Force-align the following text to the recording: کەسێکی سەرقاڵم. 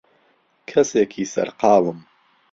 کەسێکی 0.69 1.29
سەرقاڵم. 1.33 1.99